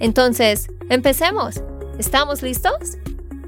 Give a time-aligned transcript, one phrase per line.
[0.00, 1.62] Entonces, empecemos.
[1.98, 2.98] ¿Estamos listos?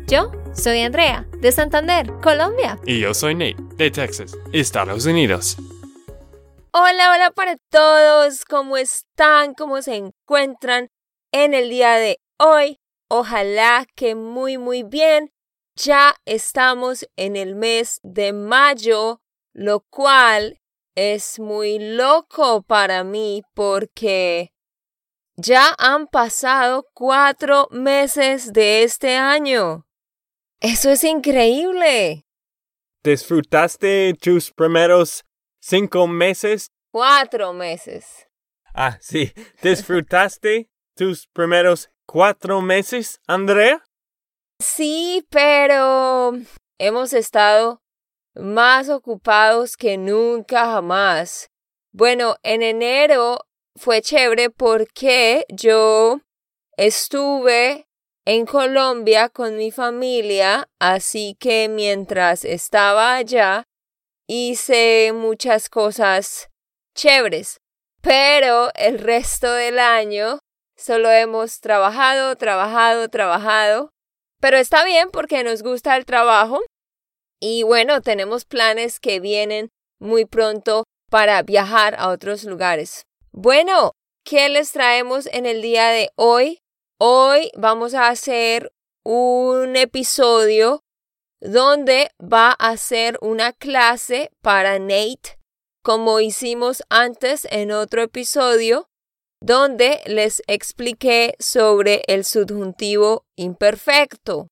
[0.07, 2.79] Yo soy Andrea, de Santander, Colombia.
[2.87, 5.57] Y yo soy Nate, de Texas, Estados Unidos.
[6.73, 8.45] Hola, hola para todos.
[8.45, 9.55] ¿Cómo están?
[9.55, 10.91] ¿Cómo se encuentran
[11.33, 12.79] en el día de hoy?
[13.09, 15.33] Ojalá que muy, muy bien.
[15.75, 19.21] Ya estamos en el mes de mayo,
[19.53, 20.61] lo cual
[20.95, 24.53] es muy loco para mí porque
[25.37, 29.87] ya han pasado cuatro meses de este año.
[30.61, 32.27] Eso es increíble.
[33.05, 35.25] ¿Disfrutaste tus primeros
[35.61, 36.73] cinco meses?
[36.91, 38.27] Cuatro meses.
[38.75, 39.33] Ah, sí.
[39.63, 43.85] ¿Disfrutaste tus primeros cuatro meses, Andrea?
[44.59, 46.33] Sí, pero
[46.79, 47.83] hemos estado
[48.35, 51.51] más ocupados que nunca jamás.
[51.93, 53.47] Bueno, en enero
[53.77, 56.21] fue chévere porque yo
[56.77, 57.87] estuve
[58.25, 63.65] en Colombia con mi familia, así que mientras estaba allá
[64.27, 66.49] hice muchas cosas
[66.95, 67.59] chéveres.
[68.03, 70.39] Pero el resto del año
[70.77, 73.91] solo hemos trabajado, trabajado, trabajado
[74.41, 76.61] pero está bien porque nos gusta el trabajo
[77.41, 83.05] y bueno, tenemos planes que vienen muy pronto para viajar a otros lugares.
[83.39, 83.93] Bueno,
[84.25, 86.63] ¿qué les traemos en el día de hoy?
[86.99, 88.73] Hoy vamos a hacer
[89.05, 90.81] un episodio
[91.43, 95.39] donde va a ser una clase para Nate,
[95.85, 98.89] como hicimos antes en otro episodio,
[99.43, 104.49] donde les expliqué sobre el subjuntivo imperfecto.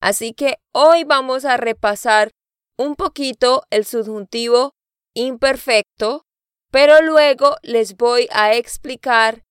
[0.00, 2.30] Así que hoy vamos a repasar
[2.78, 4.72] un poquito el subjuntivo
[5.14, 6.25] imperfecto,
[6.70, 9.44] pero luego les voy a explicar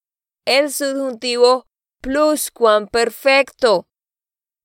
[0.45, 1.65] el subjuntivo
[2.01, 3.87] pluscuamperfecto.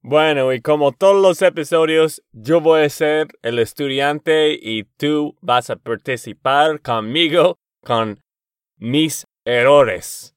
[0.02, 5.68] Bueno, y como todos los episodios, yo voy a ser el estudiante y tú vas
[5.68, 8.20] a participar conmigo con
[8.78, 10.34] mis errores.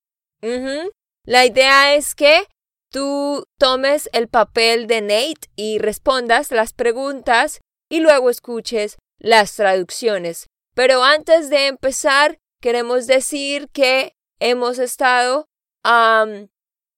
[1.26, 2.48] La idea es que
[2.92, 10.48] tú tomes el papel de Nate y respondas las preguntas y luego escuches las traducciones.
[10.74, 15.48] Pero antes de empezar, queremos decir que hemos estado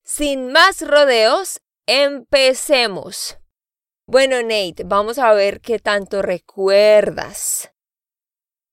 [0.04, 3.38] Sin más rodeos, empecemos.
[4.06, 7.72] Bueno, Nate, vamos a ver qué tanto recuerdas.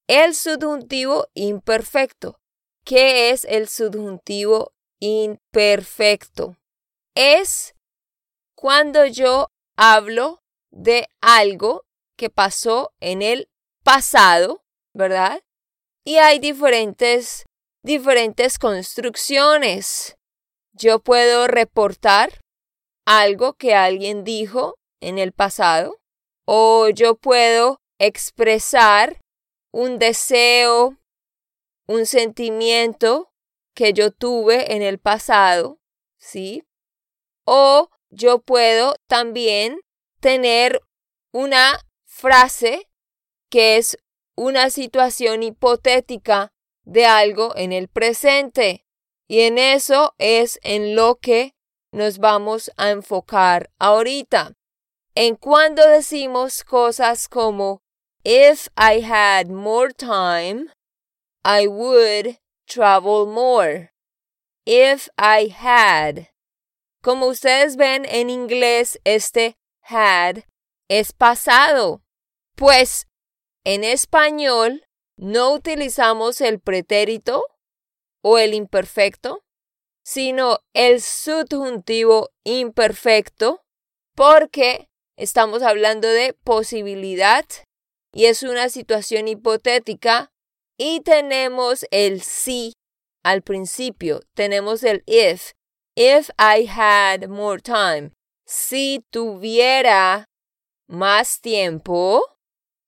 [0.06, 2.38] El subjuntivo imperfecto.
[2.84, 6.58] ¿Qué es el subjuntivo imperfecto?
[7.16, 7.76] es
[8.56, 11.86] cuando yo hablo de algo
[12.18, 13.50] que pasó en el
[13.86, 15.42] pasado, ¿verdad?
[16.06, 17.46] Y hay diferentes,
[17.84, 20.18] diferentes construcciones.
[20.74, 22.42] Yo puedo reportar
[23.06, 26.00] algo que alguien dijo en el pasado
[26.46, 29.20] o yo puedo expresar
[29.72, 30.98] un deseo,
[31.88, 33.32] un sentimiento
[33.76, 35.80] que yo tuve en el pasado,
[36.18, 36.64] ¿sí?
[37.46, 39.80] O yo puedo también
[40.20, 40.82] tener
[41.32, 42.90] una frase
[43.50, 43.98] que es
[44.36, 46.52] una situación hipotética
[46.84, 48.86] de algo en el presente.
[49.28, 51.56] Y en eso es en lo que
[51.92, 54.54] nos vamos a enfocar ahorita.
[55.16, 57.82] en cuando decimos cosas como
[58.26, 60.72] If I had more time,
[61.44, 62.38] I would
[62.68, 63.92] travel more.
[64.66, 66.30] If I had.
[67.02, 70.46] Como ustedes ven en inglés, este had
[70.90, 72.02] es pasado.
[72.56, 73.08] Pues
[73.64, 74.86] en español
[75.18, 77.46] no utilizamos el pretérito
[78.22, 79.44] o el imperfecto,
[80.04, 83.62] sino el subjuntivo imperfecto
[84.16, 87.46] porque estamos hablando de posibilidad
[88.14, 90.32] y es una situación hipotética
[90.78, 92.74] y tenemos el sí
[93.24, 95.54] al principio, tenemos el if.
[95.96, 98.12] If I had more time.
[98.46, 100.26] Si tuviera
[100.88, 102.33] más tiempo,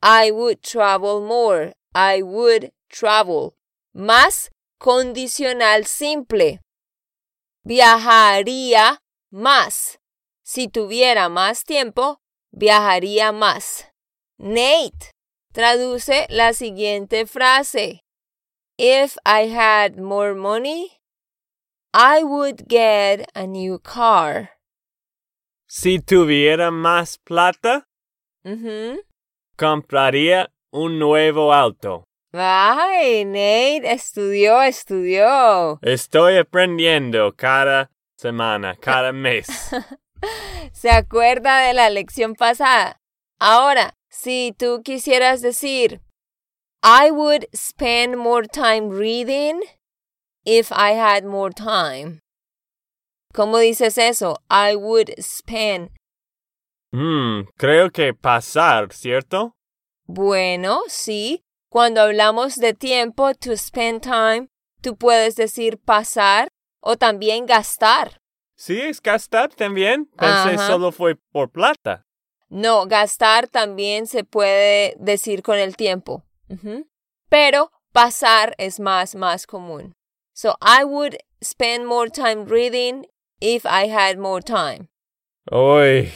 [0.07, 1.73] I would travel more.
[1.95, 3.55] I would travel.
[3.97, 6.59] Más condicional simple.
[7.65, 8.99] Viajaría
[9.33, 9.97] más.
[10.43, 12.19] Si tuviera más tiempo,
[12.51, 13.85] viajaría más.
[14.37, 15.09] Nate
[15.51, 18.01] traduce la siguiente frase.
[18.77, 20.99] If I had more money,
[21.95, 24.51] I would get a new car.
[25.67, 27.87] Si tuviera más plata.
[29.55, 32.05] Compraría un nuevo auto.
[32.33, 35.79] Ay, Nate estudió, estudió.
[35.81, 39.47] Estoy aprendiendo cada semana, cada mes.
[40.73, 42.99] ¿Se acuerda de la lección pasada?
[43.39, 46.01] Ahora, si tú quisieras decir,
[46.83, 49.61] I would spend more time reading
[50.45, 52.19] if I had more time.
[53.33, 54.37] ¿Cómo dices eso?
[54.49, 55.89] I would spend.
[56.91, 59.55] Hmm, creo que pasar, ¿cierto?
[60.05, 61.43] Bueno, sí.
[61.69, 64.47] Cuando hablamos de tiempo, to spend time,
[64.81, 66.47] tú puedes decir pasar
[66.81, 68.19] o también gastar.
[68.55, 70.05] Sí, es gastar también.
[70.17, 70.67] Pensé Ajá.
[70.67, 72.03] solo fue por plata.
[72.47, 76.23] No, gastar también se puede decir con el tiempo.
[77.27, 79.93] Pero pasar es más, más común.
[80.33, 83.05] So I would spend more time reading
[83.41, 84.87] if I had more time.
[85.51, 86.11] Uy,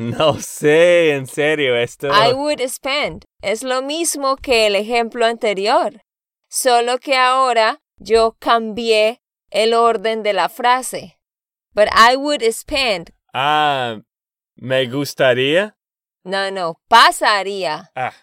[0.18, 2.08] no sé, en serio, esto.
[2.08, 3.26] I would spend.
[3.42, 6.00] Es lo mismo que el ejemplo anterior.
[6.48, 9.20] Solo que ahora yo cambié
[9.50, 11.18] el orden de la frase.
[11.74, 13.12] But I would spend.
[13.34, 14.00] Ah,
[14.56, 15.76] me gustaría.
[16.24, 17.90] No, no, pasaría.
[17.94, 18.14] Ah,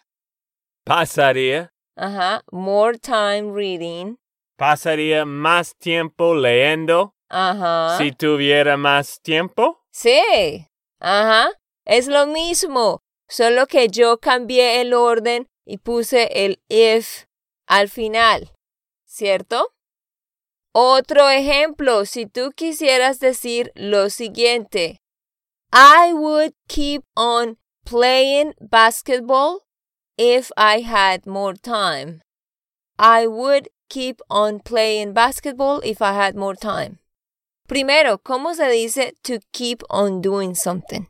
[0.84, 1.72] pasaría.
[1.96, 4.18] Ajá, more time reading.
[4.58, 8.00] Pasaría más tiempo leyendo Ajá.
[8.00, 9.86] si tuviera más tiempo.
[9.92, 10.68] Sí.
[11.00, 11.52] Ajá.
[11.88, 13.02] Es lo mismo.
[13.30, 17.26] Solo que yo cambié el orden y puse el if
[17.66, 18.52] al final.
[19.06, 19.74] ¿Cierto?
[20.74, 25.02] Otro ejemplo, si tú quisieras decir lo siguiente.
[25.72, 29.62] I would keep on playing basketball
[30.18, 32.22] if I had more time.
[33.00, 37.00] I would keep on playing basketball if I had more time.
[37.68, 41.08] Primero, ¿cómo se dice to keep on doing something?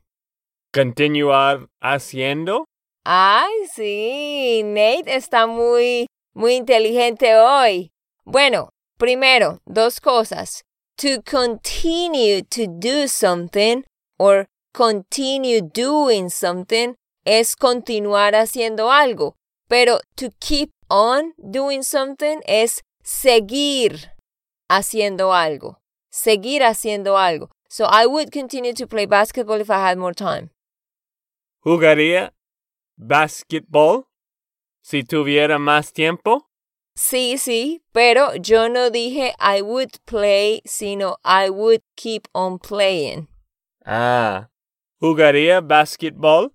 [0.77, 2.65] Continuar haciendo.
[3.03, 7.89] Ay, sí, Nate está muy, muy inteligente hoy.
[8.25, 8.69] Bueno,
[8.99, 10.61] primero, dos cosas.
[10.97, 13.85] To continue to do something
[14.19, 16.93] or continue doing something
[17.25, 19.33] es continuar haciendo algo.
[19.67, 24.11] Pero to keep on doing something es seguir
[24.69, 25.79] haciendo algo.
[26.11, 27.49] Seguir haciendo algo.
[27.67, 30.51] So I would continue to play basketball if I had more time.
[31.67, 32.33] Jugaría
[32.95, 34.05] basketball
[34.81, 36.49] si tuviera más tiempo.
[36.95, 43.27] Sí, sí, pero yo no dije I would play, sino I would keep on playing.
[43.85, 44.47] Ah,
[45.01, 46.53] jugaría basketball.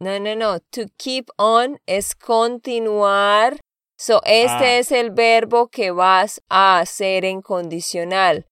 [0.00, 0.60] No, no, no.
[0.70, 3.60] To keep on es continuar.
[3.98, 4.78] So, este Ah.
[4.78, 8.46] es el verbo que vas a hacer en condicional.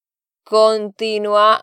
[0.45, 1.63] Continuaría.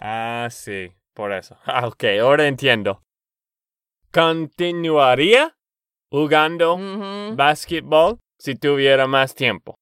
[0.00, 1.56] Ah, sí, por eso.
[1.66, 3.02] Ah, ok, ahora entiendo.
[4.12, 5.54] Continuaría
[6.10, 9.76] jugando Ujú, basketball si tuviera más tiempo.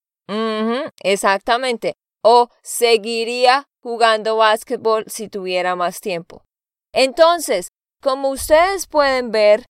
[1.02, 1.94] exactamente.
[2.22, 6.44] O seguiría jugando básquetbol si tuviera más tiempo.
[6.92, 7.68] Entonces,
[8.02, 9.64] como ustedes pueden ver,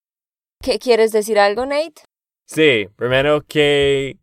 [0.63, 2.03] ¿qué quieres decir algo, Nate?
[2.47, 4.19] Sí, primero que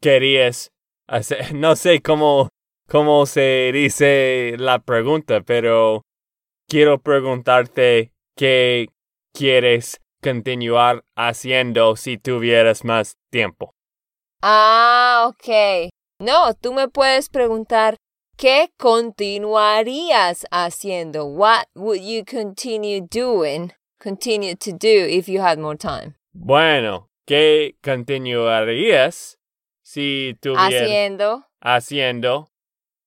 [0.00, 0.70] querías
[1.08, 2.50] hacer, no sé cómo,
[2.88, 6.02] cómo se dice la pregunta, pero
[6.70, 8.86] quiero preguntarte qué
[9.34, 13.74] quieres continuar haciendo si tuvieras más tiempo.
[14.40, 15.90] Ah, ok.
[16.20, 17.96] No, tú me puedes preguntar,
[18.36, 21.26] ¿Qué continuarías haciendo?
[21.26, 23.72] What would you continue doing?
[24.02, 26.14] Continue to do if you had more time.
[26.32, 29.36] Bueno, ¿qué continuarías
[29.82, 31.44] si tuvieras Haciendo.
[31.60, 32.48] haciendo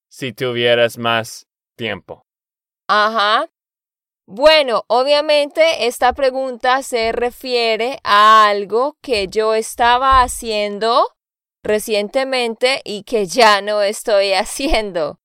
[0.07, 2.27] si tuvieras más tiempo?
[2.87, 3.47] Ajá.
[4.25, 11.13] Bueno, obviamente esta pregunta se refiere a algo que yo estaba haciendo
[11.61, 15.19] recientemente y que ya no estoy haciendo.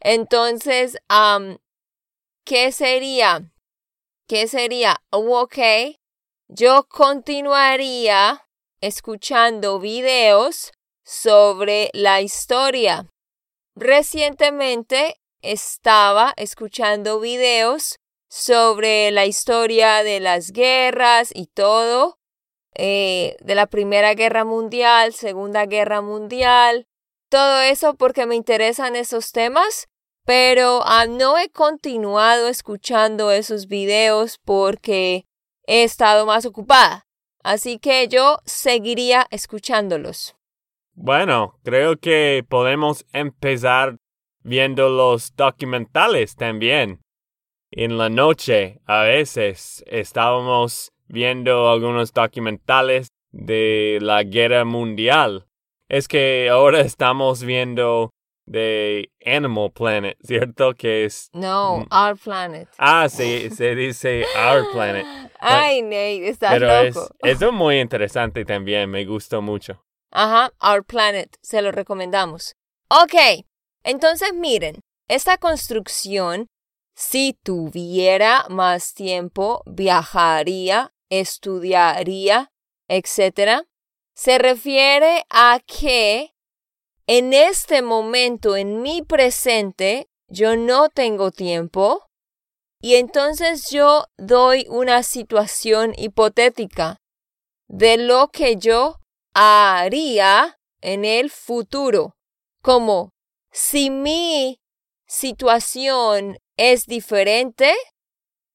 [0.00, 0.98] Entonces,
[2.44, 3.50] ¿qué sería?
[4.28, 5.02] ¿Qué sería?
[5.10, 5.58] Oh, ok,
[6.48, 8.46] yo continuaría
[8.82, 10.72] escuchando videos
[11.04, 13.08] sobre la historia.
[13.74, 18.01] Recientemente estaba escuchando videos
[18.32, 22.18] sobre la historia de las guerras y todo,
[22.74, 26.86] eh, de la Primera Guerra Mundial, Segunda Guerra Mundial,
[27.28, 29.86] todo eso porque me interesan esos temas,
[30.24, 35.26] pero ah, no he continuado escuchando esos videos porque
[35.66, 37.04] he estado más ocupada.
[37.44, 40.36] Así que yo seguiría escuchándolos.
[40.94, 43.98] Bueno, creo que podemos empezar
[44.42, 47.01] viendo los documentales también.
[47.74, 55.46] En la noche a veces estábamos viendo algunos documentales de la guerra mundial.
[55.88, 58.10] Es que ahora estamos viendo
[58.46, 60.74] de Animal Planet, ¿cierto?
[60.74, 61.30] Que es...
[61.32, 61.94] No, Mm.
[61.94, 62.68] Our Planet.
[62.76, 65.06] Ah, sí, se dice Our Planet.
[65.40, 67.08] Ay, Nate, estás Pero es, loco.
[67.20, 69.82] es muy interesante también, me gustó mucho.
[70.10, 72.54] Ajá, Our Planet, se lo recomendamos.
[72.90, 73.14] Ok,
[73.84, 76.46] entonces miren, esta construcción,
[76.94, 82.52] si tuviera más tiempo, viajaría, estudiaría,
[82.88, 83.64] etc.,
[84.14, 86.34] se refiere a que
[87.06, 92.06] en este momento, en mi presente, yo no tengo tiempo
[92.80, 96.98] y entonces yo doy una situación hipotética
[97.68, 98.98] de lo que yo
[99.34, 102.16] haría en el futuro.
[102.62, 103.10] Como
[103.50, 104.61] si mi
[105.12, 107.74] situación es diferente,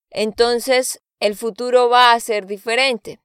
[0.10, 3.20] entonces el futuro va a ser diferente.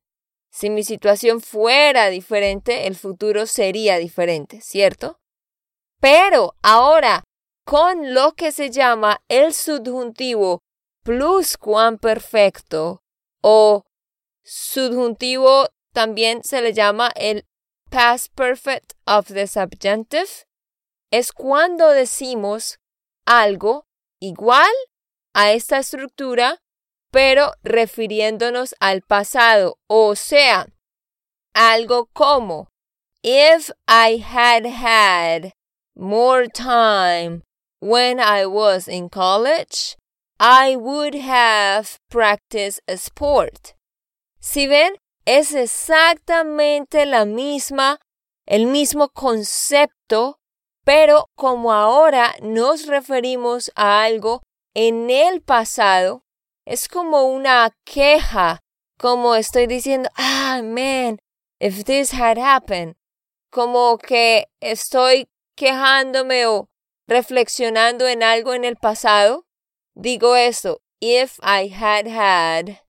[0.50, 5.18] Si mi situación fuera diferente, el futuro sería diferente, ¿cierto?
[5.98, 7.24] Pero ahora,
[7.64, 10.60] con lo que se llama el subjuntivo
[11.02, 13.02] pluscuamperfecto
[13.40, 13.82] o
[14.44, 17.46] subjuntivo también se le llama el
[17.88, 20.44] past perfect of the subjunctive,
[21.10, 22.78] es cuando decimos
[23.26, 23.84] algo
[24.20, 24.72] igual
[25.34, 26.58] a esta estructura,
[27.10, 30.66] pero refiriéndonos al pasado, o sea,
[31.54, 32.68] algo como
[33.22, 35.52] If I had had
[35.94, 37.42] more time
[37.80, 39.96] when I was in college,
[40.40, 43.74] I would have practiced a sport.
[44.40, 47.98] Si ven, es exactamente la misma,
[48.46, 50.38] el mismo concepto,
[50.84, 54.42] pero como ahora nos referimos a algo
[54.74, 56.24] en el pasado,
[56.66, 58.60] es como una queja,
[58.98, 61.18] como estoy diciendo, ah, man,
[61.60, 62.94] if this had happened,
[63.50, 66.68] como que estoy quejándome o
[67.06, 69.44] reflexionando en algo en el pasado,
[69.94, 72.80] digo esto, if I had had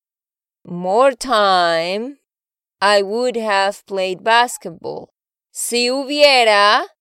[0.64, 2.20] more time,
[2.80, 5.10] I would have played basketball.
[5.52, 6.93] Si hubiera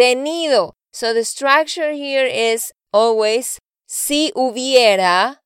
[0.00, 0.72] tenido.
[0.92, 5.42] So the structure here is always si hubiera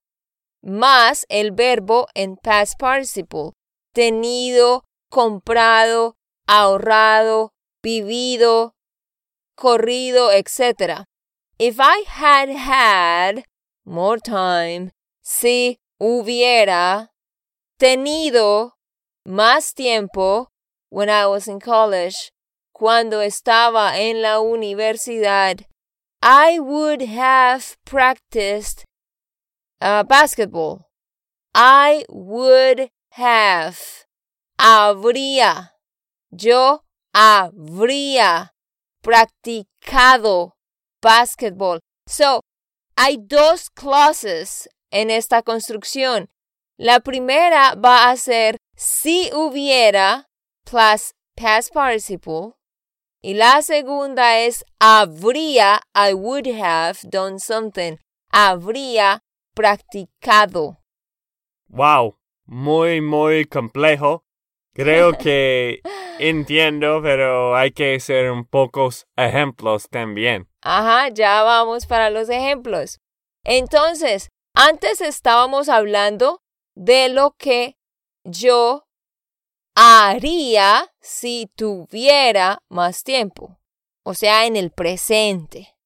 [0.63, 3.53] más el verbo en past participle.
[3.93, 6.15] Tenido, comprado,
[6.47, 7.51] ahorrado,
[7.83, 8.75] vivido,
[9.57, 11.05] corrido, etc.
[11.59, 13.45] If I had had
[13.85, 14.93] more time,
[15.23, 17.11] si hubiera
[17.79, 18.73] tenido
[19.27, 20.49] más tiempo
[20.91, 22.31] when I was in college,
[22.75, 25.61] cuando estaba en la universidad,
[26.21, 28.85] I would have practiced
[29.81, 30.91] uh, basketball.
[31.55, 33.79] I would have.
[34.59, 35.71] Habría.
[36.33, 36.83] Yo
[37.15, 38.51] habría
[39.03, 40.55] practicado
[41.01, 41.79] basketball.
[42.09, 42.41] So,
[42.97, 46.29] hay dos clauses en esta construcción.
[46.77, 50.27] La primera va a ser si hubiera
[50.65, 52.57] plus past participle.
[53.27, 57.97] Y la segunda es habría, I would have done something.
[58.31, 59.23] Habría
[59.55, 60.77] practicado.
[61.69, 64.27] Wow, muy, muy complejo.
[64.75, 65.81] Creo que
[66.19, 70.47] entiendo, pero hay que hacer un pocos ejemplos también.
[70.61, 73.01] Ajá, ya vamos para los ejemplos.
[73.43, 76.43] Entonces, antes estábamos hablando
[76.75, 77.79] de lo que
[78.23, 78.84] yo
[79.75, 83.59] haría si tuviera más tiempo,
[84.05, 85.77] o sea, en el presente.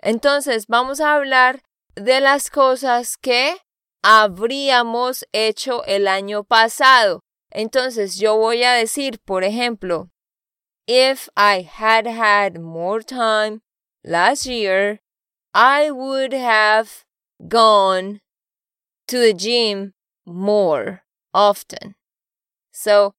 [0.00, 1.62] Entonces, vamos a hablar
[1.94, 3.56] de las cosas que
[4.02, 7.20] habríamos hecho el año pasado.
[7.50, 10.10] Entonces, yo voy a decir, por ejemplo,
[10.86, 13.62] if I had had more time
[14.04, 15.00] last year,
[15.54, 17.04] I would have
[17.48, 18.20] gone
[19.06, 19.94] to the gym
[20.26, 21.94] more often.
[22.72, 23.14] So,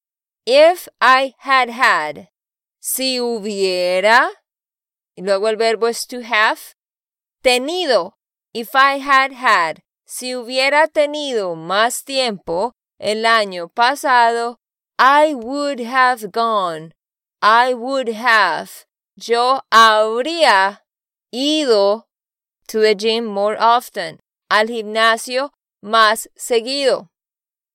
[0.46, 2.30] if I had had,
[2.80, 4.30] si hubiera,
[5.18, 6.76] y luego el verbo es to have,
[7.44, 8.14] tenido.
[8.54, 14.58] If I had had, si hubiera tenido más tiempo el año pasado,
[14.98, 16.94] I would have gone.
[17.42, 18.86] I would have.
[19.18, 20.84] Yo habría
[21.32, 22.08] ido
[22.68, 24.20] to the gym more often.
[24.50, 25.52] Al gimnasio
[25.84, 27.10] más seguido.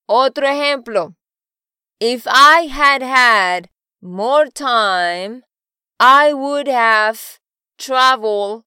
[0.09, 1.15] Otro ejemplo.
[2.01, 3.69] If I had had
[4.01, 5.43] more time,
[6.01, 7.39] I would have
[7.77, 8.65] traveled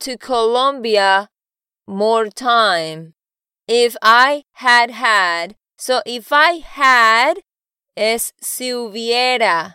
[0.00, 1.30] to Colombia
[1.86, 3.14] more time.
[3.68, 7.42] If I had had, so if I had
[7.96, 9.74] es si hubiera,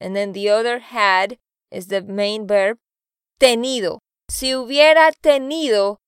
[0.00, 1.36] and then the other had
[1.70, 2.78] is the main verb,
[3.38, 3.98] tenido.
[4.30, 5.98] Si hubiera tenido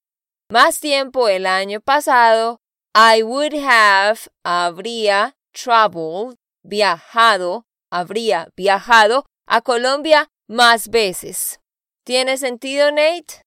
[0.50, 2.56] más tiempo el año pasado,
[2.94, 11.60] I would have, habría, traveled, viajado, habría viajado a Colombia más veces.
[12.04, 13.42] ¿Tiene sentido, Nate?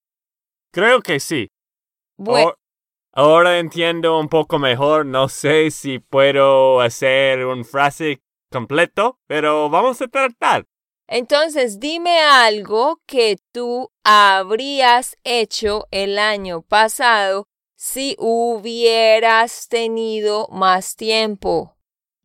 [0.72, 1.50] Creo que sí.
[2.18, 2.54] Bueno,
[3.14, 5.06] Ahora entiendo un poco mejor.
[5.06, 10.66] No sé si puedo hacer un frase completo, pero vamos a tratar.
[11.08, 21.76] entonces dime algo que tú habrías hecho el año pasado si hubieras tenido más tiempo.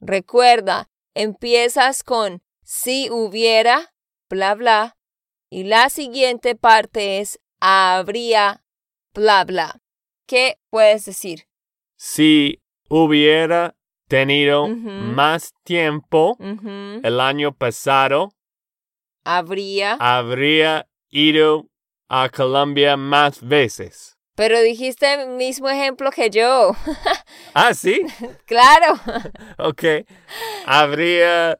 [0.06, 3.92] Recuerda, empiezas con si hubiera,
[4.30, 4.96] bla, bla,
[5.50, 8.62] y la siguiente parte es habría,
[9.12, 9.80] bla, bla.
[10.28, 11.48] ¿Qué puedes decir?
[11.96, 13.74] Si hubiera
[14.06, 18.32] tenido más tiempo el año pasado,
[19.24, 19.96] Habría.
[19.98, 21.66] habría ido
[22.08, 24.15] a Colombia más veces.
[24.36, 26.72] Pero dijiste el mismo ejemplo que yo.
[27.54, 28.02] Ah, sí.
[28.44, 29.00] claro.
[29.58, 30.06] Ok.
[30.66, 31.58] Habría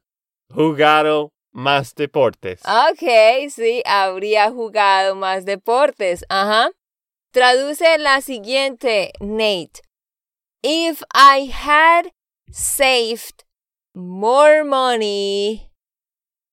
[0.53, 2.61] jugado más deportes.
[2.65, 6.25] Ok, sí, habría jugado más deportes.
[6.29, 6.71] Ajá.
[7.33, 9.81] Traduce la siguiente, Nate.
[10.63, 12.13] If I had
[12.51, 13.45] saved
[13.95, 15.71] more money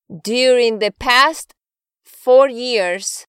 [0.08, 1.54] during the past
[2.04, 3.26] four years.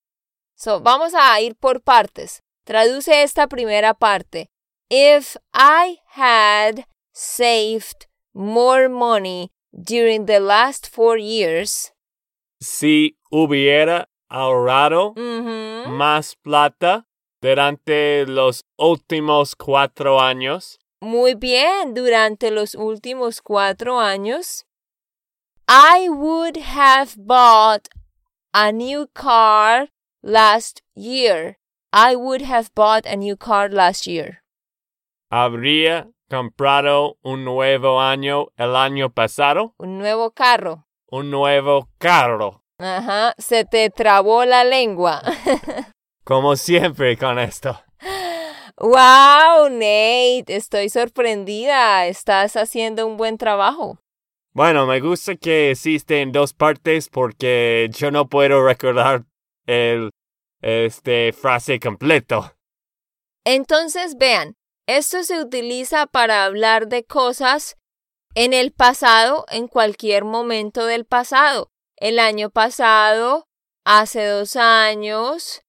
[0.55, 2.44] So, vamos a ir por partes.
[2.65, 4.49] Traduce esta primera parte.
[4.91, 11.93] If I had saved more money during the last four years.
[12.61, 15.15] Si hubiera ahorrado
[15.87, 17.07] más plata
[17.43, 24.65] durante los últimos cuatro años, Muy bien, durante los últimos cuatro años,
[25.69, 27.89] I would have bought
[28.55, 29.89] a new car
[30.23, 31.59] last year.
[31.97, 34.43] I would have bought a new car last year.
[35.31, 40.87] habría comprado un nuevo año el año pasado, Un nuevo carro.
[41.11, 42.63] un nuevo carro.
[42.81, 45.23] Ajá, se te trabó la lengua.
[46.25, 47.79] Como siempre con esto.
[48.81, 52.07] wow, Nate, estoy sorprendida.
[52.07, 53.99] Estás haciendo un buen trabajo.
[54.53, 59.25] Bueno, me gusta que existe en dos partes porque yo no puedo recordar
[59.67, 60.11] el
[60.65, 62.57] este frase completo.
[63.45, 67.77] Entonces, vean, esto se utiliza para hablar de cosas
[68.35, 71.71] en el pasado, en cualquier momento del pasado.
[71.97, 73.47] El año pasado,
[73.85, 75.63] hace dos años,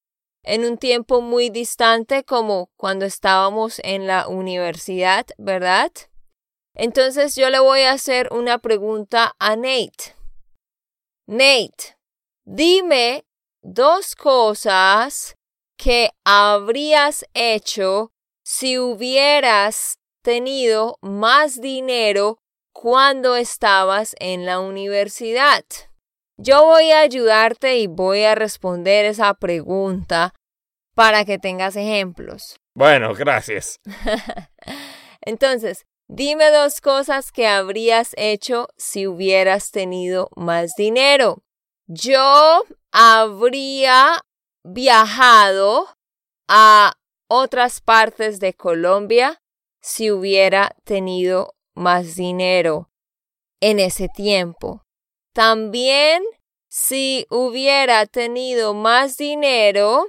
[0.43, 5.91] en un tiempo muy distante como cuando estábamos en la universidad, ¿verdad?
[6.73, 10.15] Entonces yo le voy a hacer una pregunta a Nate.
[11.27, 11.97] Nate,
[12.45, 13.25] dime
[13.65, 15.35] dos cosas
[15.77, 18.11] que habrías hecho
[18.43, 22.37] si hubieras tenido más dinero
[22.73, 25.65] cuando estabas en la universidad.
[26.37, 30.33] Yo voy a ayudarte y voy a responder esa pregunta
[30.93, 32.57] para que tengas ejemplos.
[32.75, 33.79] Bueno, gracias.
[35.21, 41.41] Entonces, Dime dos cosas que habrías hecho si hubieras tenido más dinero.
[41.87, 42.61] Yo
[42.97, 44.25] habría
[44.63, 45.89] viajado
[46.47, 46.93] a
[47.27, 49.41] otras partes de Colombia
[49.81, 52.89] si hubiera tenido más dinero
[53.59, 54.85] en ese tiempo.
[55.33, 56.23] También
[56.69, 60.07] si hubiera tenido más dinero,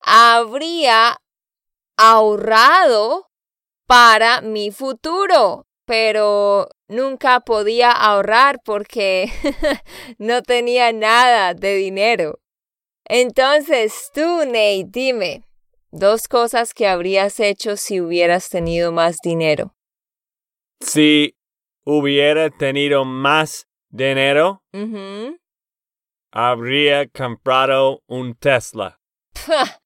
[0.00, 1.20] habría
[1.98, 3.30] ahorrado
[3.86, 9.30] para mi futuro, pero nunca podía ahorrar porque
[10.18, 12.40] no tenía nada de dinero.
[13.04, 15.44] Entonces tú, Nate, dime,
[15.92, 19.74] dos cosas que habrías hecho si hubieras tenido más dinero.
[20.80, 21.36] Si
[21.84, 24.62] hubiera tenido más dinero,
[26.32, 29.00] habría comprado un Tesla.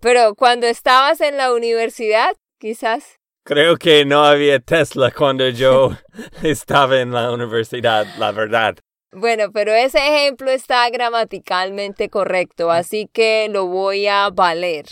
[0.00, 3.19] Pero cuando estabas en la universidad, quizás.
[3.44, 5.96] Creo que no había Tesla cuando yo
[6.42, 8.76] estaba en la universidad, la verdad.
[9.12, 14.86] Bueno, pero ese ejemplo está gramaticalmente correcto, así que lo voy a valer.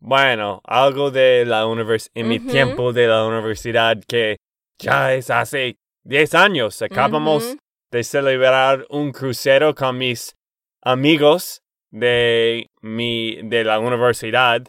[0.00, 4.38] Bueno, algo de la universidad, en mi tiempo de la universidad que
[4.78, 6.82] ya es hace 10 años.
[6.82, 7.56] Acabamos
[7.90, 10.36] de celebrar un crucero con mis
[10.82, 14.66] amigos de mi de la universidad.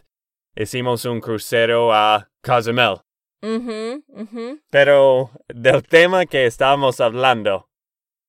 [0.54, 3.00] Hicimos un crucero a Cozumel.
[4.70, 7.68] Pero del tema que estábamos hablando,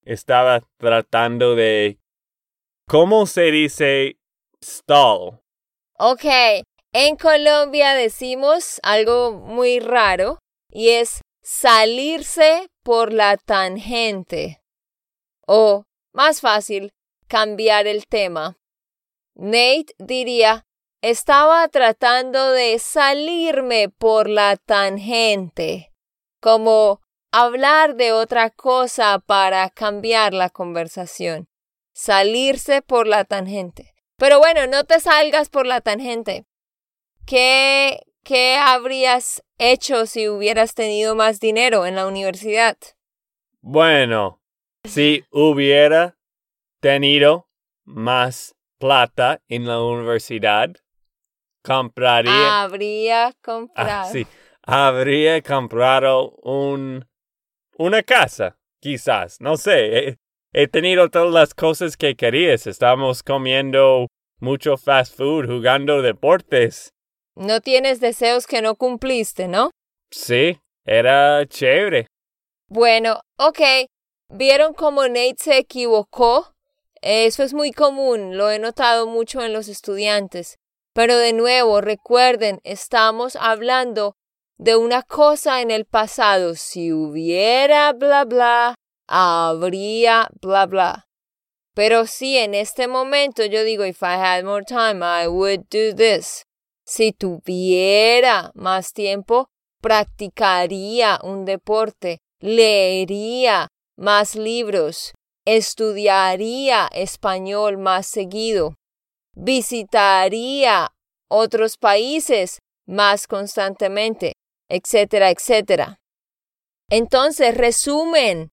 [0.04, 2.00] estaba tratando de
[2.88, 4.18] cómo se dice
[4.64, 5.42] stall.
[6.00, 6.26] Ok,
[6.94, 10.40] en Colombia decimos algo muy raro
[10.70, 14.62] y es salirse por la tangente.
[15.48, 16.92] O, más fácil,
[17.28, 18.58] cambiar el tema.
[19.36, 20.67] Nate diría,
[21.02, 25.94] estaba tratando de salirme por la tangente,
[26.42, 31.48] como hablar de otra cosa para cambiar la conversación,
[31.94, 33.94] salirse por la tangente.
[34.18, 36.46] Pero bueno, no te salgas por la tangente.
[37.26, 42.78] ¿Qué, qué habrías hecho si hubieras tenido más dinero en la universidad?
[43.62, 44.42] Bueno,
[44.86, 46.18] si hubiera
[46.80, 47.48] tenido
[47.84, 50.78] más plata en la universidad,
[51.68, 52.64] compraría.
[52.64, 54.08] Habría comprado.
[54.08, 54.26] Ah, sí,
[54.64, 57.06] habría comprado un,
[57.78, 59.42] una casa, quizás.
[59.42, 60.18] No sé.
[60.54, 62.68] He, tenido todas las cosas que querías.
[62.68, 64.08] Estamos comiendo
[64.40, 66.94] mucho fast food, jugando deportes.
[67.36, 69.72] No tienes deseos que no cumpliste, ¿no?
[70.10, 72.08] Sí, era chévere.
[72.70, 73.60] Bueno, ok.
[74.30, 76.54] ¿Vieron cómo Nate se equivocó?
[77.02, 80.58] Eso es muy común, lo he notado mucho en los estudiantes.
[80.98, 84.16] Pero de nuevo, recuerden, estamos hablando
[84.58, 86.56] de una cosa en el pasado.
[86.56, 88.74] Si hubiera bla bla,
[89.08, 91.06] habría bla bla.
[91.76, 95.94] Pero sí, en este momento yo digo, if I had more time, I would do
[95.96, 96.46] this.
[96.84, 105.14] Si tuviera más tiempo, practicaría un deporte, leería más libros,
[105.46, 108.74] estudiaría español más seguido,
[109.38, 110.90] visitaría
[111.30, 114.34] otros países más constantemente,
[114.70, 115.98] etcétera, etcétera.
[116.90, 118.50] Entonces, resumen,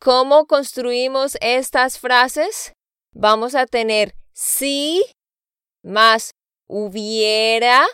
[0.00, 2.72] ¿cómo construimos estas frases?
[3.12, 5.04] Vamos a tener sí
[5.82, 6.30] más
[6.68, 7.86] hubiera,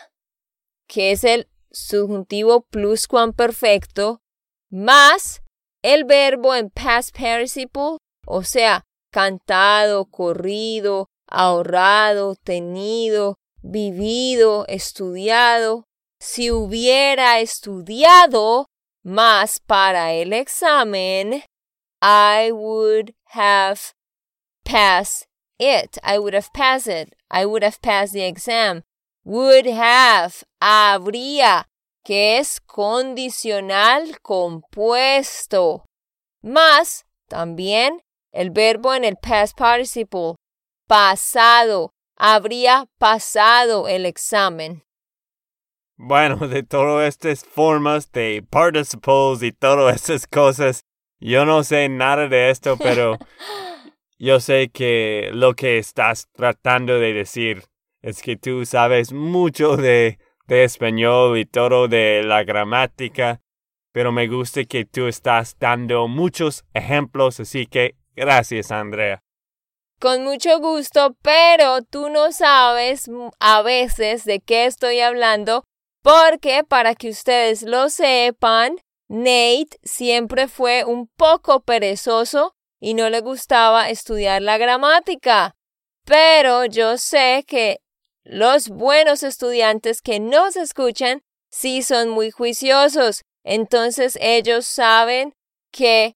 [0.87, 4.19] que es el subjuntivo pluscuamperfecto,
[4.69, 5.41] más
[5.83, 15.85] el verbo en past participle o sea, cantado, corrido, ahorrado, tenido, vivido, estudiado.
[16.19, 18.67] Si hubiera estudiado
[19.03, 21.43] más para el examen,
[22.01, 23.93] I would have
[24.63, 25.27] passed
[25.59, 25.97] it.
[26.03, 27.15] I would have passed it.
[27.29, 28.83] I would have passed the exam.
[29.23, 31.65] Would have, habría,
[32.03, 35.85] que es condicional compuesto.
[36.43, 40.35] Más, también, el verbo en el past participle.
[40.87, 41.93] Pasado.
[42.17, 44.83] Habría pasado el examen.
[45.97, 50.85] Bueno, de todas estas formas de participles y todas esas cosas,
[51.19, 53.17] yo no sé nada de esto, pero
[54.19, 57.63] yo sé que lo que estás tratando de decir
[58.01, 63.41] es que tú sabes mucho de, de español y todo de la gramática,
[63.91, 69.21] pero me gusta que tú estás dando muchos ejemplos, así que Gracias, Andrea.
[70.05, 75.63] Con mucho gusto, pero tú no sabes a veces de qué estoy hablando
[76.03, 78.77] Porque para que ustedes lo sepan,
[79.09, 85.55] Nate siempre fue un poco perezoso y no le gustaba estudiar la gramática.
[86.05, 87.79] Pero yo sé que
[88.23, 93.23] los buenos estudiantes que nos escuchan sí son muy juiciosos.
[93.43, 95.33] Entonces ellos saben
[95.71, 96.13] que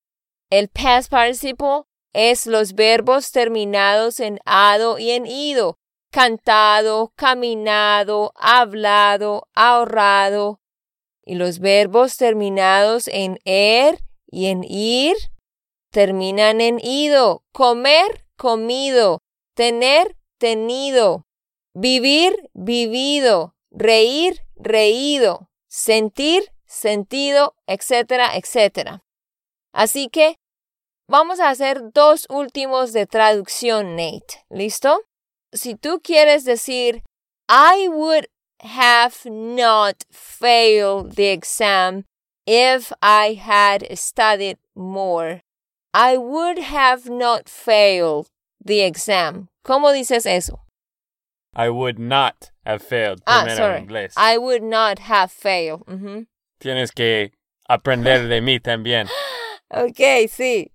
[0.51, 5.77] el past participle es los verbos terminados en ado y en ido,
[6.11, 10.59] cantado, caminado, hablado, ahorrado.
[11.23, 15.15] Y los verbos terminados en er y en ir
[15.91, 19.21] terminan en ido, comer, comido,
[19.53, 21.27] tener, tenido,
[21.73, 29.03] vivir, vivido, reír, reído, sentir, sentido, etcétera, etcétera.
[29.71, 30.37] Así que
[31.09, 34.45] vamos a hacer dos últimos de traducción, Nate.
[34.49, 35.01] ¿Listo?
[35.51, 37.03] Si tú quieres decir,
[37.49, 38.27] I would
[38.61, 42.05] have not failed the exam
[42.45, 45.41] if I had studied more.
[45.93, 48.27] I would have not failed
[48.63, 49.49] the exam.
[49.65, 50.61] ¿Cómo dices eso?
[51.55, 53.21] I would not have failed.
[53.25, 53.81] Ah, sorry.
[53.81, 54.13] inglés.
[54.15, 55.83] I would not have failed.
[56.61, 57.31] Tienes que
[57.67, 59.07] aprender de mí también.
[59.71, 60.71] Ok, sí.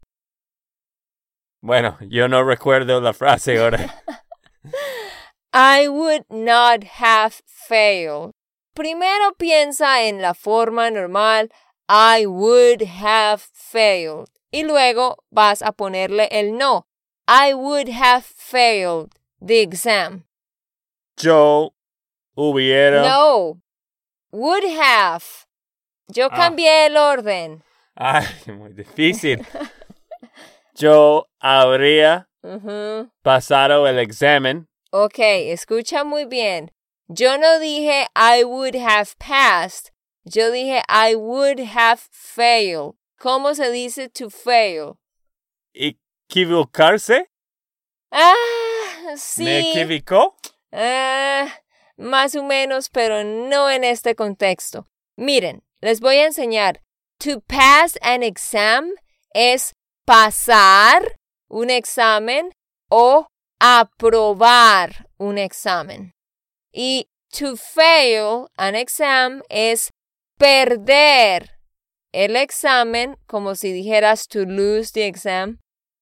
[1.65, 3.79] Bueno, yo no recuerdo la frase ahora.
[5.55, 8.33] I would not have failed.
[8.75, 11.49] Primero piensa en la forma normal.
[11.89, 14.29] I would have failed.
[14.53, 16.85] Y luego vas a ponerle el no.
[17.27, 20.25] I would have failed the exam.
[21.17, 21.71] Yo
[22.37, 23.05] hubiera.
[23.09, 23.63] No.
[24.33, 25.25] Would have.
[26.15, 26.37] Yo Ah.
[26.37, 27.63] cambié el orden.
[27.97, 29.47] Ay, muy difícil.
[30.75, 32.29] Yo habría
[33.23, 34.69] pasado el examen.
[34.91, 36.73] Ok, escucha muy bien.
[37.07, 39.93] Yo no dije I would have passed.
[40.25, 42.95] Yo dije I would have failed.
[43.19, 44.95] ¿Cómo se dice to fail?
[45.73, 47.31] ¿Equivocarse?
[48.11, 48.35] Ah,
[49.17, 49.45] sí.
[49.45, 50.37] ¿Me equivocó?
[50.73, 51.47] Ah,
[51.97, 54.89] más o menos, pero no en este contexto.
[55.17, 56.83] Miren, les voy a enseñar.
[57.19, 58.91] To pass an exam
[59.33, 61.17] es pasar
[61.49, 62.53] un examen
[62.91, 63.27] o
[63.61, 66.13] aprobar un examen.
[66.73, 69.91] Y to fail an exam es
[70.39, 71.51] perder
[72.13, 75.59] el examen, como si dijeras to lose the exam,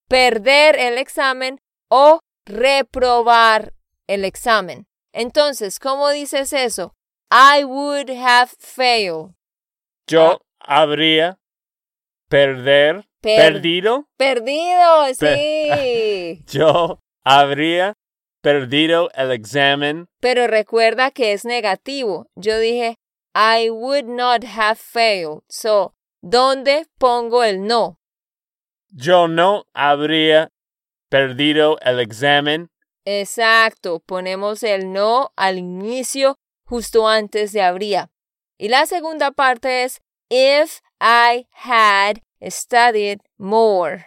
[0.08, 1.58] perder el examen
[1.90, 3.72] o reprobar
[4.06, 4.86] el examen.
[5.14, 6.94] Entonces, ¿cómo dices eso?
[7.30, 9.34] I would have failed.
[10.06, 11.38] Yo habría
[12.28, 14.08] perder, Per- perdido.
[14.18, 16.44] Perdido, Pe- sí.
[16.58, 17.94] Yo habría
[18.42, 20.08] perdido el examen.
[20.20, 22.26] Pero recuerda que es negativo.
[22.34, 22.96] Yo dije,
[23.34, 25.42] I would not have failed.
[25.48, 27.98] So, ¿dónde pongo el no?
[28.90, 30.50] Yo no habría
[31.08, 32.70] perdido el examen.
[33.04, 38.10] Exacto, ponemos el no al inicio, justo antes de habría.
[38.58, 42.18] Y la segunda parte es, if I had
[42.50, 44.06] studied more.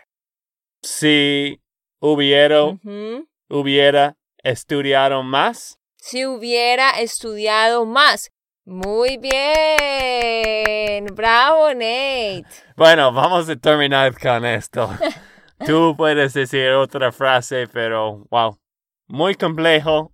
[0.81, 1.61] Si
[1.99, 3.27] hubiera, Ujú.
[3.49, 5.79] hubiera estudiado más.
[5.97, 8.29] Si hubiera estudiado más.
[8.65, 11.05] Muy bien.
[11.13, 12.45] Bravo, Nate.
[12.75, 14.89] Bueno, vamos a terminar con esto.
[15.65, 18.59] Tú puedes decir otra frase, pero wow,
[19.07, 20.11] muy complejo.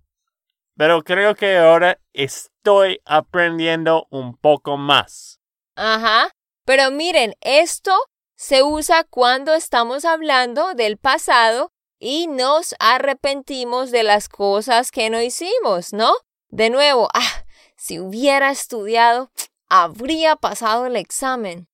[0.76, 5.40] Pero creo que ahora estoy aprendiendo un poco más.
[5.76, 6.30] Ajá.
[6.64, 7.92] Pero miren, esto
[8.42, 15.22] se usa cuando estamos hablando del pasado y nos arrepentimos de las cosas que no
[15.22, 16.12] hicimos, ¿no?
[16.48, 17.44] De nuevo, ah,
[17.76, 19.30] si hubiera estudiado,
[19.68, 21.68] habría pasado el examen.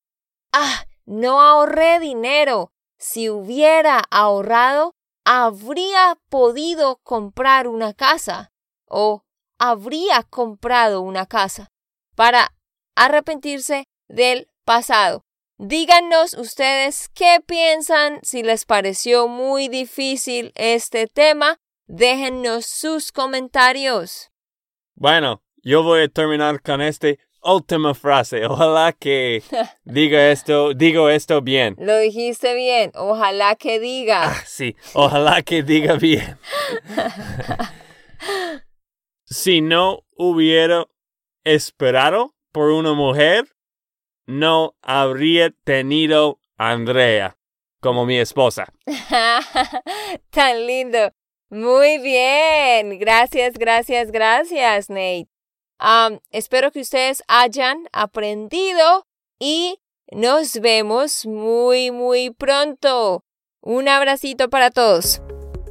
[0.53, 2.71] Ah, no ahorré dinero.
[2.99, 8.53] Si hubiera ahorrado, habría podido comprar una casa
[8.87, 9.23] o
[9.59, 11.71] habría comprado una casa.
[12.15, 12.55] Para
[12.95, 15.25] arrepentirse del pasado.
[15.61, 24.31] Díganos ustedes qué piensan, si les pareció muy difícil este tema, déjennos sus comentarios.
[24.95, 27.09] Bueno, yo voy a terminar con esta
[27.43, 28.47] última frase.
[28.47, 29.43] Ojalá que
[29.85, 31.75] diga esto, digo esto bien.
[31.77, 34.31] Lo dijiste bien, ojalá que diga.
[34.31, 36.39] Ah, sí, ojalá que diga bien.
[39.25, 40.87] si no hubiera
[41.43, 43.49] esperado por una mujer,
[44.29, 47.39] no habría tenido Andrea
[47.81, 48.71] como mi esposa.
[50.31, 51.13] Tan lindo.
[51.49, 52.99] Muy bien.
[52.99, 55.29] Gracias, gracias, gracias, Nate.
[56.31, 59.07] espero que ustedes hayan aprendido
[59.39, 59.81] y
[60.13, 63.25] nos vemos muy, muy pronto.
[63.63, 65.23] Un abracito para todos.